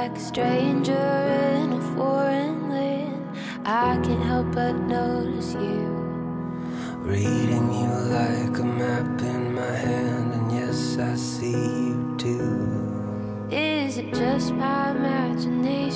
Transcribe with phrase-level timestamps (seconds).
[0.00, 1.08] like a stranger
[1.60, 3.22] in a foreign land.
[3.66, 5.88] I can't help but notice you.
[7.12, 13.50] Reading you like a map in my hand, and yes, I see you too.
[13.50, 15.89] Is it just my imagination?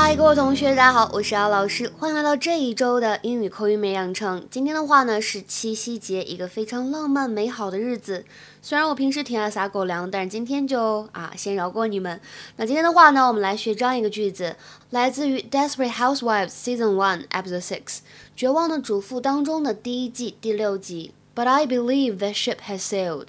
[0.00, 4.46] 嗨，各位同学，大家好，我是姚老师，欢迎来到这一周的英语口语美养成。
[4.48, 8.24] 今天的话呢是七夕节，一个非常浪漫美好的日子。
[8.62, 12.20] 虽然我平时挺爱撒狗粮，但是今天就啊先饶过你们。
[12.54, 14.54] 那今天的话呢，我们来学这样一个句子，
[14.90, 17.80] 来自于《Desperate Housewives》Season One Episode Six，
[18.36, 21.12] 《绝望的主妇》当中的第一季第六集。
[21.34, 23.26] But I believe that ship has sailed.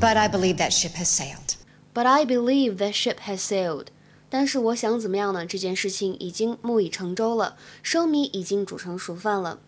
[0.00, 1.56] But I believe that ship has sailed.
[1.92, 3.88] But I believe that ship has sailed.
[4.30, 5.44] 但是我想怎么样呢？
[5.44, 9.58] 这件事情已经木已成舟了，生米已经煮成熟饭了。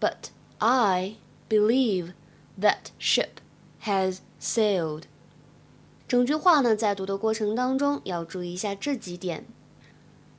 [0.00, 1.14] But I
[1.48, 2.12] believe
[2.60, 3.36] that ship
[3.84, 5.04] has sailed。
[6.08, 9.46] 整句话呢，在读的过程当中要注意一下这几点。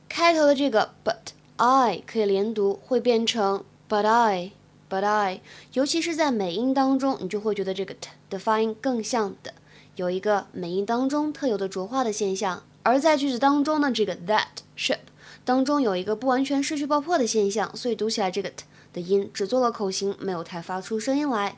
[0.08, 4.52] 开头的这个 but I 可以连读，会变成 but I
[4.88, 5.40] but I，
[5.72, 9.54] 尤其是在美音当中，你就会觉得这个 t 的发音更像的，
[9.95, 12.63] 有一个美音当中特有的浊化的现象。
[12.83, 14.47] 而在句子当中呢，这个 that
[14.77, 14.99] ship
[15.45, 21.57] 当中有一个不完全失去爆破的现象，所以读起来这个 t 的音只做了口型，没有太发出声音来。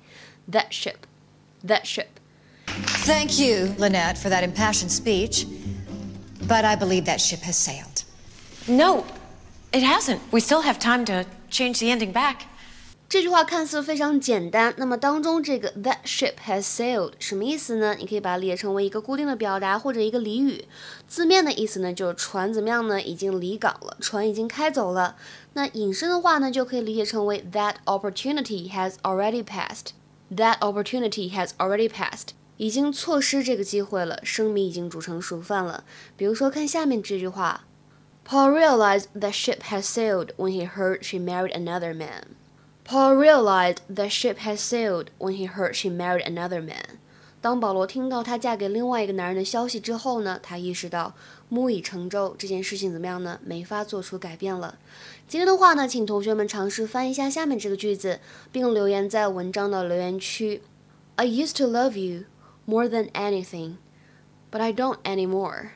[0.52, 0.96] That ship,
[1.66, 2.08] that ship.
[3.06, 5.46] Thank you, Lynette, for that impassioned speech.
[6.48, 8.04] But I believe that ship has sailed.
[8.68, 9.06] No,
[9.72, 10.20] it hasn't.
[10.32, 12.48] We still have time to change the ending back.
[13.09, 17.95] 这句话看似非常简单，那么当中这个 that ship has sailed 什么意思呢？
[17.99, 20.67] 你可以把它理解成为一个固定的表达或者一个俚语。
[21.07, 23.01] 字面的意思呢，就是船怎么样呢？
[23.01, 25.17] 已经离港了，船已经开走了。
[25.55, 29.93] 那引申的话呢，就可以理解成为 that opportunity has already passed。
[30.31, 35.85] That opportunity has already passed，已经错失这个机会了，生米已经煮成熟饭了。
[36.19, 37.65] 比如说，看下面这句话
[38.29, 42.37] ：Paul realized that ship has sailed when he heard she married another man.
[42.88, 47.00] Paul realized that ship had sailed when he heard she married another man.
[47.42, 51.14] 当保罗听到她嫁给另外一个男人的消息之后呢，他意识到
[51.50, 53.40] 木已成舟，这件事情怎么样呢？
[53.44, 54.78] 没法做出改变了。
[55.28, 58.20] 今天的话呢，请同学们尝试翻译一下下面这个句子，
[58.52, 60.62] 并留言在文章的留言区。
[61.16, 62.26] I used to love you
[62.66, 63.76] more than anything,
[64.50, 65.72] but I don't anymore.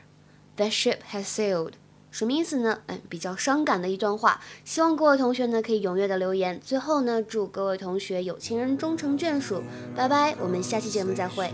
[0.56, 1.72] That ship has sailed.
[2.13, 2.77] 什么意思呢？
[2.85, 4.39] 嗯，比较伤感的一段话。
[4.63, 6.59] 希望各位同学呢可以踊跃的留言。
[6.63, 9.63] 最后呢，祝各位同学有情人终成眷属。
[9.95, 11.51] 拜拜，我们下期节目再会。